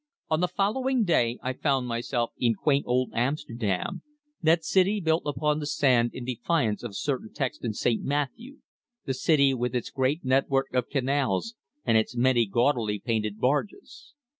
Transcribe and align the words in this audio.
On 0.31 0.39
the 0.39 0.47
following 0.47 1.03
day 1.03 1.37
I 1.43 1.53
found 1.53 1.85
myself 1.87 2.31
in 2.39 2.55
quaint 2.55 2.85
old 2.87 3.11
Amsterdam, 3.13 4.01
that 4.41 4.65
city 4.65 4.99
built 4.99 5.21
upon 5.27 5.59
the 5.59 5.67
sand 5.67 6.15
in 6.15 6.25
defiance 6.25 6.81
of 6.81 6.89
a 6.89 6.93
certain 6.95 7.31
text 7.31 7.63
in 7.63 7.73
St. 7.73 8.01
Matthew, 8.03 8.61
the 9.05 9.13
city 9.13 9.53
with 9.53 9.75
its 9.75 9.91
great 9.91 10.25
network 10.25 10.73
of 10.73 10.89
canals, 10.89 11.53
and 11.85 11.99
its 11.99 12.15
many 12.15 12.47
gaudily 12.47 12.97
painted 12.97 13.37
barges. 13.37 14.15